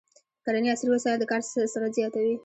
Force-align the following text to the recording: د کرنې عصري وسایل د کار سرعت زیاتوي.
د 0.37 0.39
کرنې 0.45 0.69
عصري 0.73 0.89
وسایل 0.91 1.17
د 1.19 1.23
کار 1.31 1.41
سرعت 1.73 1.93
زیاتوي. 1.97 2.35